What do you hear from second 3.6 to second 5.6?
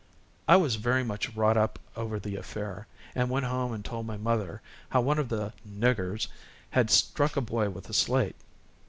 and told my mother how one of the